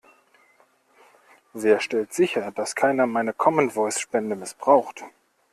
Wer 1.53 1.79
stellt 1.79 2.11
sicher, 2.11 2.49
dass 2.49 2.73
keiner 2.75 3.05
meine 3.05 3.33
Common 3.33 3.69
Voice 3.69 3.99
Spende 3.99 4.35
missbraucht? 4.35 5.03